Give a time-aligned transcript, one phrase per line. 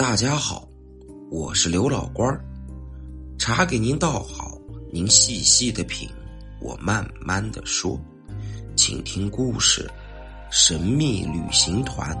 [0.00, 0.66] 大家好，
[1.30, 2.42] 我是刘老官儿，
[3.38, 4.56] 茶给您倒好，
[4.90, 6.08] 您细细的品，
[6.58, 8.00] 我慢慢的说，
[8.74, 9.86] 请听故事
[10.50, 12.16] 《神秘旅行团》。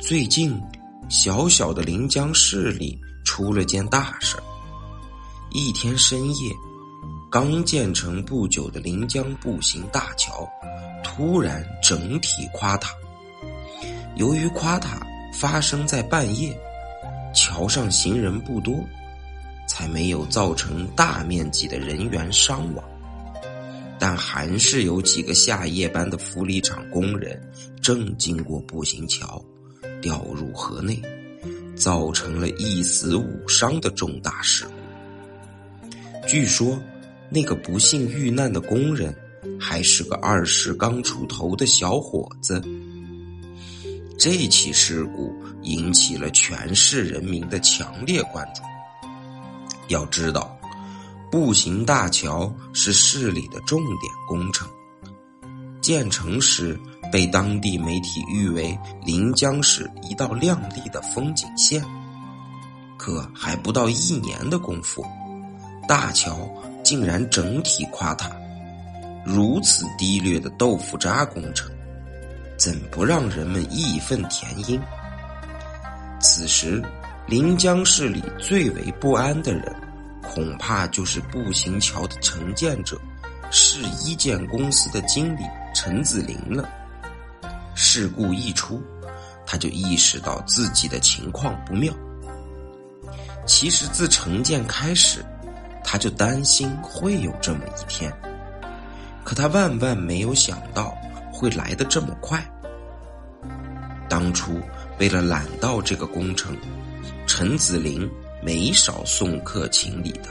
[0.00, 0.60] 最近，
[1.08, 4.42] 小小的临江市里出了件大事儿
[5.52, 6.52] 一天深夜，
[7.30, 10.44] 刚建成不久的临江步行大桥
[11.04, 12.90] 突然整体垮塌。
[14.16, 15.00] 由于垮塌。
[15.34, 16.56] 发生在半夜，
[17.34, 18.84] 桥上行人不多，
[19.68, 22.84] 才没有造成大面积的人员伤亡。
[23.98, 27.40] 但还是有几个下夜班的福利厂工人
[27.82, 29.44] 正经过步行桥，
[30.00, 31.02] 掉入河内，
[31.74, 36.28] 造成了一死五伤的重大事故。
[36.28, 36.78] 据说，
[37.28, 39.14] 那个不幸遇难的工人
[39.58, 42.62] 还是个二十刚出头的小伙子。
[44.18, 48.62] 这起事故引起了全市人民的强烈关注。
[49.88, 50.56] 要知道，
[51.30, 54.68] 步行大桥是市里的重点工程，
[55.80, 56.78] 建成时
[57.12, 61.84] 被当地媒体誉为临江市一道亮丽的风景线。
[62.96, 65.04] 可还不到一年的功夫，
[65.86, 66.48] 大桥
[66.82, 68.30] 竟然整体垮塌，
[69.26, 71.73] 如此低劣的豆腐渣工程。
[72.64, 74.80] 怎不让人们义愤填膺？
[76.18, 76.82] 此时，
[77.26, 79.76] 临江市里最为不安的人，
[80.22, 82.98] 恐怕就是步行桥的承建者——
[83.52, 85.40] 市一建公司的经理
[85.74, 86.66] 陈子林了。
[87.74, 88.82] 事故一出，
[89.44, 91.92] 他就意识到自己的情况不妙。
[93.44, 95.22] 其实自承建开始，
[95.84, 98.10] 他就担心会有这么一天，
[99.22, 100.96] 可他万万没有想到。
[101.36, 102.40] 会来的这么快。
[104.08, 104.60] 当初
[104.98, 106.56] 为了揽到这个工程，
[107.26, 108.08] 陈子林
[108.42, 110.28] 没少送客请礼的。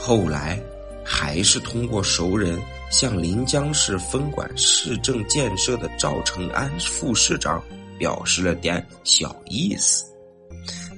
[0.00, 0.60] 后来
[1.04, 7.62] 还是通过熟人向临江市分管市政建设的赵成安副市长
[7.98, 10.04] 表示了点小意思，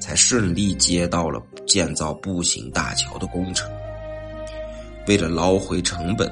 [0.00, 3.70] 才顺利接到了建造步行大桥的工程。
[5.06, 6.30] 为了捞回成本，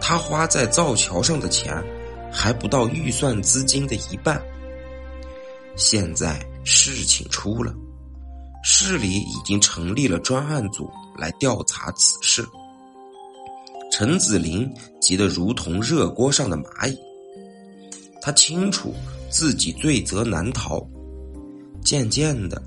[0.00, 1.82] 他花在造桥上的钱。
[2.28, 4.38] 还不到预算资金的一半。
[5.76, 7.72] 现在事情出了，
[8.64, 12.44] 市里已经成立了专案组来调查此事。
[13.92, 14.68] 陈子林
[15.00, 16.98] 急得如同热锅上的蚂蚁，
[18.20, 18.94] 他清楚
[19.30, 20.84] 自己罪责难逃。
[21.84, 22.60] 渐渐的，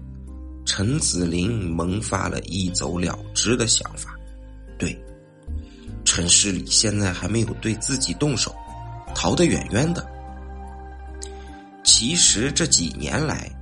[0.66, 4.16] 陈子林萌发了一走了之的想法。
[4.78, 4.98] 对，
[6.06, 8.56] 陈市里现在还没有对自己动手。
[9.14, 10.08] 逃得远远的。
[12.00, 13.54] 其实这几年来，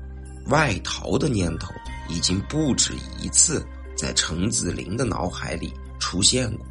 [0.50, 1.74] 外逃的念头
[2.08, 3.66] 已经不止一次
[3.98, 6.64] 在程子林的脑海里出现过。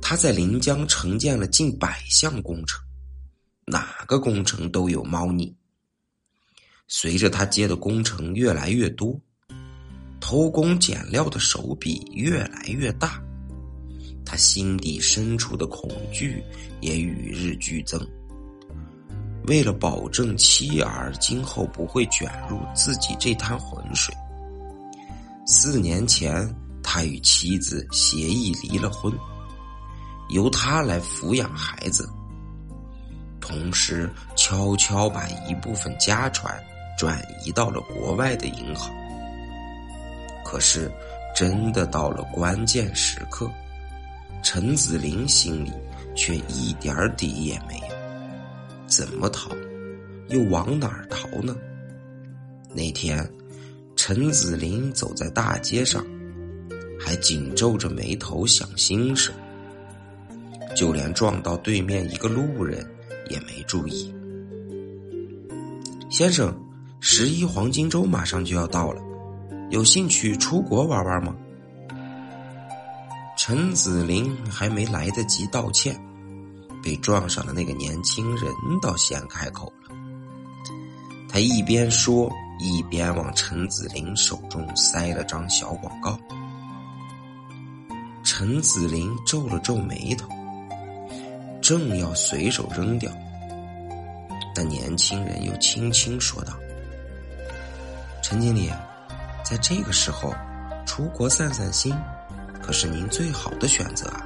[0.00, 2.82] 他在临江承建了近百项工程，
[3.66, 5.54] 哪个工程都有猫腻。
[6.88, 9.20] 随着他接的工程越来越多，
[10.18, 13.22] 偷工减料的手笔越来越大。
[14.24, 16.42] 他心底深处的恐惧
[16.80, 18.00] 也与日俱增。
[19.46, 24.14] 为了保证妻儿今后不会卷入自己这滩浑水，
[25.46, 26.52] 四年前
[26.82, 29.12] 他与妻子协议离了婚，
[30.30, 32.08] 由他来抚养孩子，
[33.40, 36.60] 同时悄悄把一部分家产
[36.98, 38.92] 转移到了国外的银行。
[40.44, 40.90] 可是，
[41.34, 43.50] 真的到了关键时刻。
[44.42, 45.72] 陈子林心里
[46.14, 47.82] 却一点底也没，
[48.86, 49.50] 怎么逃，
[50.28, 51.56] 又往哪儿逃呢？
[52.72, 53.28] 那天，
[53.96, 56.04] 陈子林走在大街上，
[57.00, 59.32] 还紧皱着眉头想心事，
[60.74, 62.86] 就连撞到对面一个路人
[63.28, 64.14] 也没注意。
[66.08, 66.54] 先生，
[67.00, 69.02] 十一黄金周马上就要到了，
[69.70, 71.34] 有兴趣出国玩玩吗？
[73.36, 75.98] 陈子林还没来得及道歉，
[76.86, 78.46] 被撞上的那个年轻人
[78.80, 79.92] 倒先开口了。
[81.28, 82.30] 他一边说，
[82.60, 86.16] 一边往陈子林手中塞了张小广告。
[88.22, 90.28] 陈子林皱了皱眉头，
[91.60, 93.10] 正要随手扔掉，
[94.54, 96.52] 但年轻人又轻轻说道
[98.22, 98.70] ：“陈经理，
[99.44, 100.32] 在这个时候
[100.86, 101.92] 出国散散心。”
[102.62, 104.25] 可是您最好的选择啊！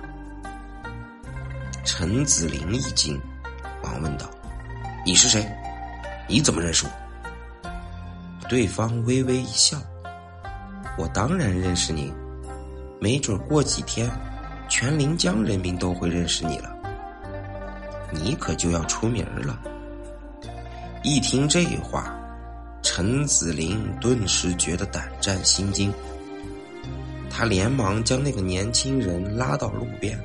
[1.84, 3.20] 陈子林一惊，
[3.82, 4.30] 忙问道
[5.04, 5.46] ：“你是谁？
[6.28, 7.68] 你怎么认识我？”
[8.48, 9.78] 对方微微一笑
[10.98, 12.12] ：“我当然认识你，
[13.00, 14.10] 没准过几天，
[14.68, 16.70] 全临江人民都会认识你了。
[18.12, 19.58] 你可就要出名了。”
[21.02, 22.14] 一听这话，
[22.82, 25.92] 陈子林顿时觉得胆战心惊。
[27.30, 30.18] 他连忙将那个年轻人拉到路边，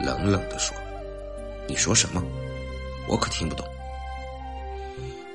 [0.00, 0.76] 冷冷的说
[1.68, 2.22] ：“你说什么？
[3.08, 3.66] 我可听不懂。”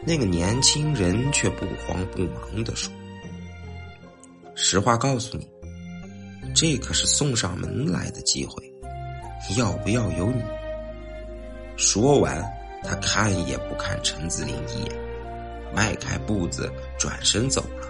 [0.05, 2.91] 那个年轻人却不慌不忙的说
[4.55, 5.47] ：“实话告诉你，
[6.55, 8.63] 这可是送上门来的机会，
[9.57, 10.41] 要不要由你？”
[11.77, 12.43] 说完。
[12.81, 14.95] 他看也不看陈子林一眼，
[15.75, 17.85] 迈开步子转身走了。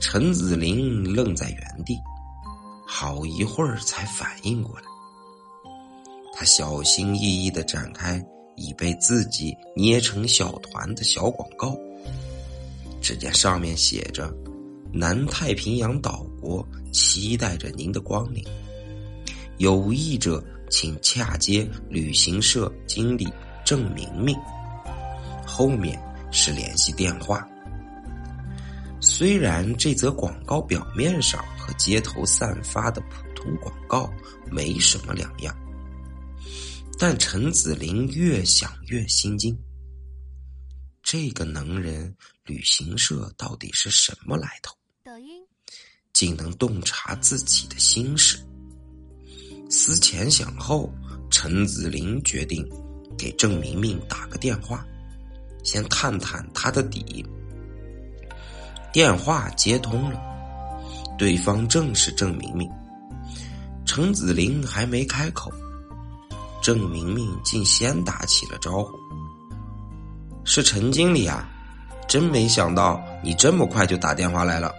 [0.00, 1.96] 陈子林愣在原地，
[2.94, 4.84] 好一会儿才反应过来。
[6.34, 8.22] 他小心翼翼的展开
[8.54, 11.74] 已被自己捏成小团的小广告，
[13.00, 14.30] 只见上面写着
[14.92, 16.62] ：“南太平洋岛国
[16.92, 18.44] 期待着您的光临，
[19.56, 23.28] 有意者。”请洽接旅行社经理
[23.62, 24.34] 郑明明，
[25.46, 27.46] 后面是联系电话。
[29.22, 34.12] 虽然这则广告表面上和街头散发的普通广告
[34.50, 35.56] 没什么两样，
[36.98, 39.56] 但陈子林越想越心惊。
[41.04, 42.12] 这个能人
[42.44, 44.74] 旅行社到底是什么来头？
[45.04, 45.40] 抖音
[46.12, 48.44] 竟能洞察自己的心事。
[49.70, 50.92] 思前想后，
[51.30, 52.68] 陈子林决定
[53.16, 54.84] 给郑明明打个电话，
[55.62, 57.24] 先探探他的底。
[58.92, 60.20] 电话接通了，
[61.16, 62.70] 对方正是郑明明。
[63.86, 65.50] 陈子林还没开口，
[66.62, 68.92] 郑明明竟先打起了招呼
[70.44, 71.48] ：“是陈经理啊，
[72.06, 74.70] 真没想到你这么快就打电话来了，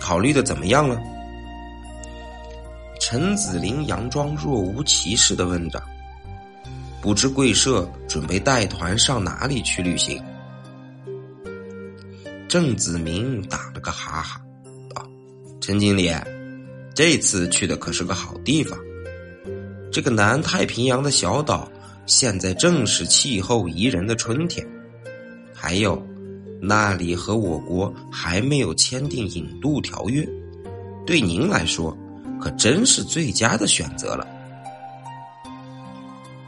[0.00, 0.96] 考虑的怎么样了？”
[3.00, 5.82] 陈子林佯装若无其事的问着
[7.02, 10.22] ：“不知贵社准备带团上哪里去旅行？”
[12.48, 14.40] 郑子明打了个哈哈，
[14.94, 15.06] 道
[15.60, 16.10] ：“陈经理，
[16.94, 18.78] 这次去的可是个好地方。
[19.92, 21.68] 这个南太平洋的小岛，
[22.06, 24.66] 现在正是气候宜人的春天。
[25.54, 26.00] 还有，
[26.60, 30.26] 那里和我国还没有签订引渡条约，
[31.06, 31.96] 对您来说。”
[32.38, 34.28] 可真是最佳的选择了。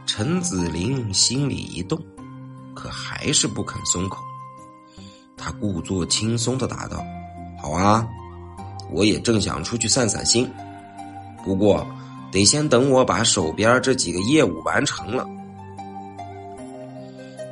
[0.05, 1.99] 陈子林心里一动，
[2.75, 4.21] 可还是不肯松口。
[5.53, 7.03] 故作轻松的答道
[7.61, 8.07] ：“好啊，
[8.91, 10.49] 我也正想出去散散心，
[11.43, 11.85] 不过
[12.31, 15.27] 得先等我把手边这几个业务完成了。”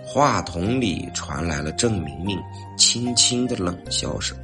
[0.05, 2.39] 话筒里传来了郑明明
[2.77, 4.37] 轻轻的冷笑声：“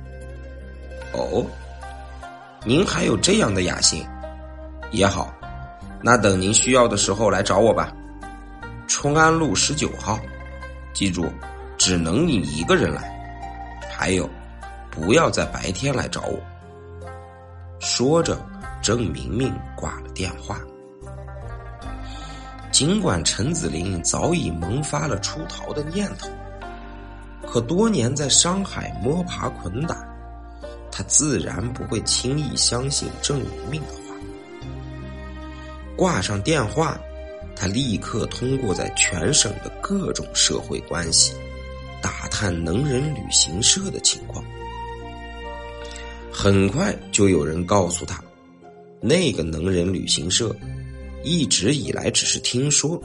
[1.14, 1.46] 哦。”
[2.66, 4.08] 您还有这样的雅兴，
[4.92, 5.34] 也好，
[6.02, 7.94] 那等您需要的时候来找我吧。
[8.88, 10.18] 崇安路十九号，
[10.94, 11.26] 记住，
[11.78, 13.13] 只能你一个人来。
[13.96, 14.30] 还有，
[14.90, 16.40] 不要在白天来找我。
[17.80, 18.38] 说着，
[18.82, 20.60] 郑明明挂了电话。
[22.72, 26.28] 尽管陈子林早已萌发了出逃的念头，
[27.48, 30.04] 可多年在上海摸爬滚打。
[30.92, 34.16] 他自然不会轻易相信郑明明的话。
[35.96, 36.98] 挂上电话，
[37.56, 41.34] 他立刻通过在全省的各种社会关系，
[42.04, 44.44] 打探能人旅行社的情况。
[46.32, 48.22] 很快就有人告诉他，
[49.02, 50.54] 那个能人旅行社
[51.24, 53.02] 一直以来只是听说，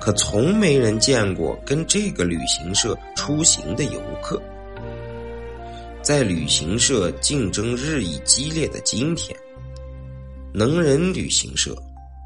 [0.00, 4.42] 可从没人见过跟这个旅行社出行的游客。
[6.02, 9.38] 在旅行社竞争日益激烈的今天，
[10.52, 11.76] 能人旅行社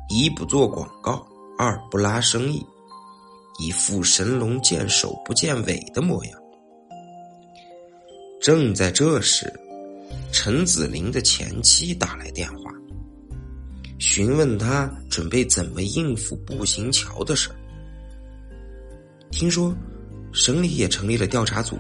[0.08, 1.26] 一不做广告，
[1.58, 2.64] 二不拉生意，
[3.58, 6.38] 一副神龙见首不见尾的模样。
[8.40, 9.52] 正在这时，
[10.32, 12.72] 陈子林的前妻打来电话，
[13.98, 17.50] 询问他准备怎么应付步行桥的事
[19.30, 19.74] 听说
[20.32, 21.78] 省里也成立了调查组。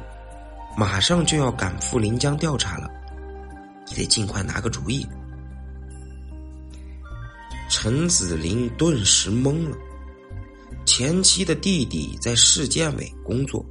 [0.74, 2.88] 马上就要赶赴临江调查了，
[3.88, 5.06] 你得尽快拿个主意。
[7.68, 9.76] 陈子林顿时懵了，
[10.84, 13.64] 前妻的弟弟在市建委工作，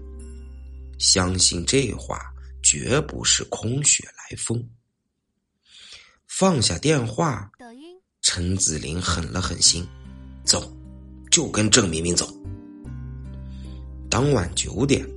[0.98, 2.20] 相信这话
[2.63, 4.63] 绝不是空穴来风。
[6.27, 7.51] 放下电话，
[8.22, 9.88] 陈子林狠了狠心，
[10.43, 10.75] 走，
[11.29, 12.27] 就跟郑明明走。
[14.10, 15.08] 当晚九点。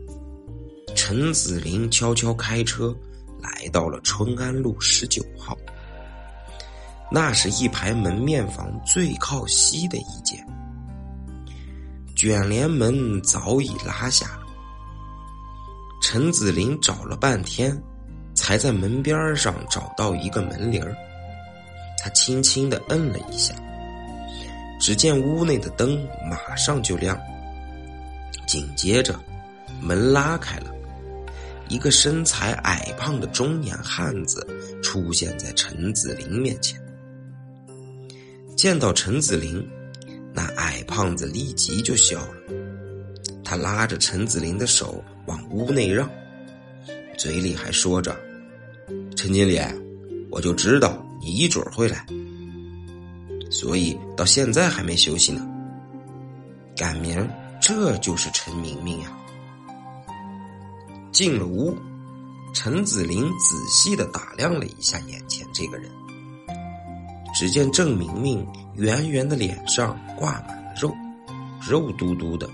[0.97, 2.97] 陈子林悄悄开车
[3.41, 5.59] 来到了春安路十九号，
[7.11, 10.47] 那是一排门面房最靠西的一间，
[12.25, 14.41] 卷帘门早已拉下。
[16.01, 17.79] 陈子林找了半天，
[18.35, 20.83] 才在门边上找到一个门铃。
[22.03, 23.55] 他轻轻的摁了一下，
[24.81, 27.15] 只见屋内的灯马上就亮。
[28.47, 29.21] 紧接着，
[29.83, 30.71] 门拉开了，
[31.69, 34.47] 一个身材矮胖的中年汉子
[34.83, 36.81] 出现在陈子林面前。
[38.57, 39.63] 见到陈子林，
[40.35, 42.35] 那矮胖子立即就笑了。
[43.43, 45.03] 他拉着陈子林的手。
[45.27, 46.07] 往屋内让，
[47.17, 48.15] 嘴里还说着
[49.17, 49.59] ：“陈经理，
[50.31, 52.05] 我就知道你一准会来，
[53.51, 55.49] 所以到现在还没休息呢。
[56.77, 57.27] 赶明
[57.59, 59.19] 这就是陈明明呀。”
[61.11, 61.75] 进了屋，
[62.53, 65.91] 陈子林仔细的打量了一下眼前这个人，
[67.35, 70.95] 只见郑明明圆圆的脸上挂满了肉，
[71.69, 72.49] 肉嘟嘟的。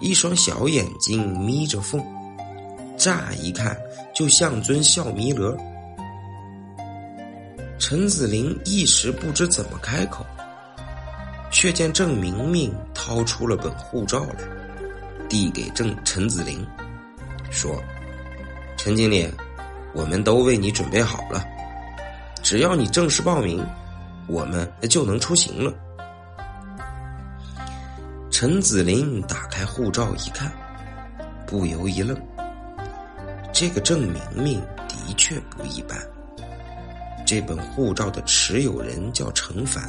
[0.00, 2.04] 一双小眼睛眯着缝，
[2.98, 3.76] 乍一看
[4.14, 5.56] 就像尊笑弥勒。
[7.78, 10.24] 陈子林一时不知怎么开口，
[11.50, 14.44] 却见郑明明掏出了本护照来，
[15.28, 16.64] 递给郑陈子林，
[17.50, 17.82] 说
[18.76, 19.26] ：“陈经理，
[19.94, 21.44] 我们都为你准备好了，
[22.42, 23.64] 只要你正式报名，
[24.26, 25.72] 我们就能出行了。”
[28.30, 30.52] 陈子林打开护照一看，
[31.46, 32.16] 不由一愣。
[33.52, 35.96] 这个郑明明的确不一般。
[37.24, 39.82] 这本护照的持有人叫陈凡，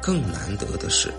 [0.00, 1.12] 更难得的是，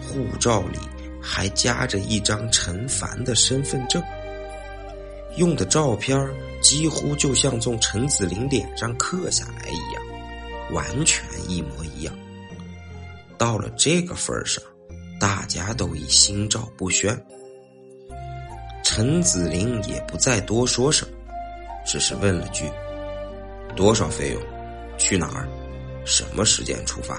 [0.00, 0.78] 护照里
[1.20, 4.02] 还夹着一张陈凡的身份证，
[5.36, 6.16] 用的照片
[6.62, 10.02] 几乎就像从陈子林脸上刻下来一样，
[10.72, 12.14] 完全一模一样。
[13.36, 14.62] 到了这个份上。
[15.18, 17.18] 大家都已心照不宣，
[18.84, 21.12] 陈子林也不再多说什么，
[21.86, 22.70] 只是问了句
[23.74, 24.42] ：“多少费用？
[24.98, 25.48] 去哪儿？
[26.04, 27.18] 什么时间出发？”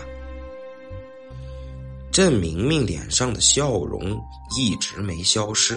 [2.13, 4.15] 郑明明脸上的笑容
[4.55, 5.75] 一直没消失，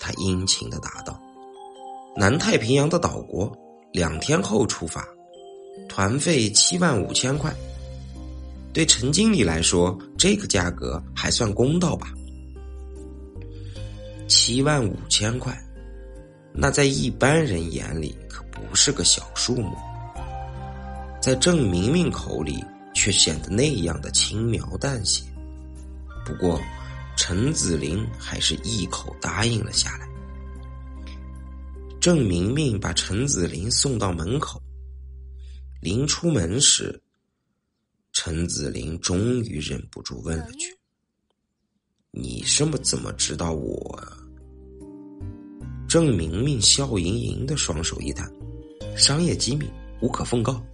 [0.00, 1.16] 他殷勤的答道
[2.18, 3.56] ：“南太平洋的岛国，
[3.92, 5.06] 两天后出发，
[5.88, 7.54] 团费七万五千块。”
[8.72, 12.12] 对陈经理来说，这个价格还算公道吧？
[14.26, 15.54] 七万五千块，
[16.54, 19.76] 那在一般人眼里可不是个小数目，
[21.20, 22.64] 在郑明明口里
[22.94, 25.22] 却显得那样的轻描淡写。
[26.24, 26.58] 不过，
[27.14, 30.08] 陈子林还是一口答应了下来。
[32.00, 34.58] 郑明明把陈子林送到门口，
[35.82, 37.02] 临出门时。
[38.12, 40.78] 陈子林终于忍不住问了句
[42.12, 44.00] ：“你什么怎么知道我？”
[45.88, 48.32] 郑明明笑盈盈的双手一摊
[48.96, 49.68] ：“商业机密，
[50.00, 50.64] 无可奉告。”